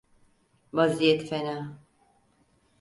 Vaziyet 0.73 1.29
fena… 1.29 1.79